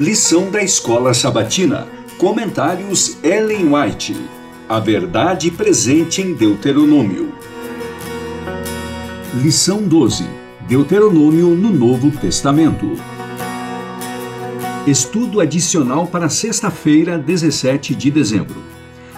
[0.00, 1.88] Lição da Escola Sabatina.
[2.18, 4.16] Comentários Ellen White.
[4.68, 7.34] A verdade presente em Deuteronômio.
[9.42, 10.24] Lição 12.
[10.68, 12.92] Deuteronômio no Novo Testamento.
[14.86, 18.67] Estudo adicional para sexta-feira, 17 de dezembro.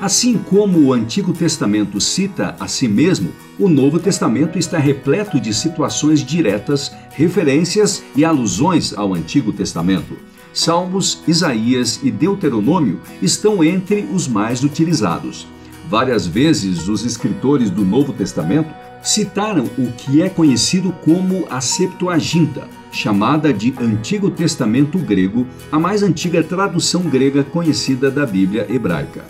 [0.00, 5.54] Assim como o Antigo Testamento cita a si mesmo, o Novo Testamento está repleto de
[5.54, 10.18] situações diretas, referências e alusões ao Antigo Testamento.
[10.52, 15.46] Salmos, Isaías e Deuteronômio estão entre os mais utilizados.
[15.88, 18.68] Várias vezes os escritores do Novo Testamento
[19.02, 26.02] citaram o que é conhecido como a Septuaginta, chamada de Antigo Testamento grego, a mais
[26.02, 29.24] antiga tradução grega conhecida da Bíblia hebraica.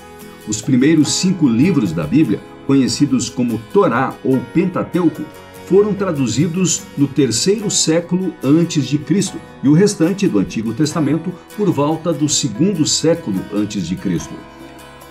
[0.48, 5.22] Os primeiros cinco livros da Bíblia, conhecidos como Torá ou Pentateuco,
[5.66, 11.70] foram traduzidos no terceiro século antes de Cristo e o restante do Antigo Testamento por
[11.70, 14.32] volta do segundo século antes de Cristo.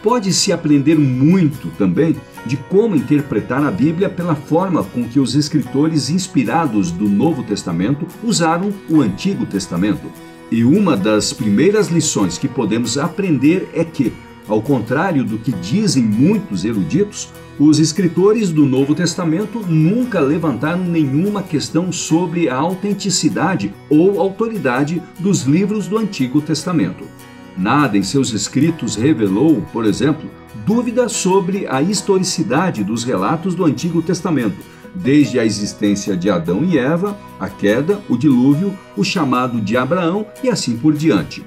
[0.02, 6.10] Pode-se aprender muito também de como interpretar a Bíblia pela forma com que os escritores
[6.10, 10.10] inspirados do Novo Testamento usaram o Antigo Testamento.
[10.52, 14.14] E uma das primeiras lições que podemos aprender é que
[14.48, 21.42] ao contrário do que dizem muitos eruditos, os escritores do Novo Testamento nunca levantaram nenhuma
[21.42, 27.06] questão sobre a autenticidade ou autoridade dos livros do Antigo Testamento.
[27.58, 30.30] Nada em seus escritos revelou, por exemplo,
[30.66, 34.58] dúvida sobre a historicidade dos relatos do Antigo Testamento,
[34.94, 40.26] desde a existência de Adão e Eva, a queda, o dilúvio, o chamado de Abraão
[40.44, 41.44] e assim por diante.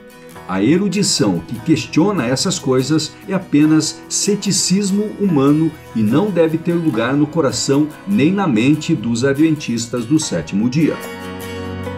[0.49, 7.13] A erudição que questiona essas coisas é apenas ceticismo humano e não deve ter lugar
[7.13, 10.97] no coração nem na mente dos adventistas do sétimo dia.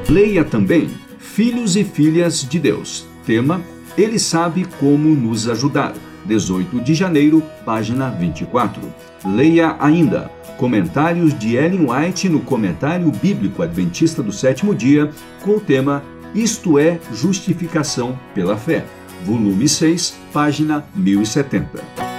[0.09, 3.07] Leia também Filhos e Filhas de Deus.
[3.25, 3.63] Tema:
[3.97, 5.95] Ele sabe como nos ajudar.
[6.27, 8.83] 18 de janeiro, página 24.
[9.25, 10.29] Leia ainda
[10.61, 15.11] Comentários de Ellen White no Comentário Bíblico Adventista do Sétimo Dia,
[15.41, 16.03] com o tema
[16.35, 18.85] isto é Justificação pela Fé.
[19.25, 22.10] Volume 6, página 1070.